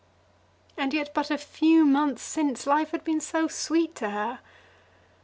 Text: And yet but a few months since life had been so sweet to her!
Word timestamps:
And 0.77 0.95
yet 0.95 1.11
but 1.13 1.29
a 1.29 1.37
few 1.37 1.85
months 1.85 2.23
since 2.23 2.65
life 2.65 2.89
had 2.89 3.03
been 3.03 3.21
so 3.21 3.47
sweet 3.47 3.93
to 3.97 4.09
her! 4.09 4.39